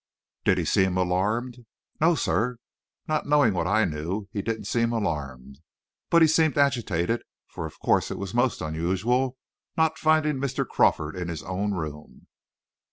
[0.45, 1.59] "Did he seem alarmed?"
[1.99, 2.57] "No, sir.
[3.07, 5.59] Not knowing what I knew, he didn't seemed alarmed.
[6.09, 9.37] But he seemed agitated, for of course it was most unusual
[9.77, 10.67] not finding Mr.
[10.67, 12.25] Crawford in his own room."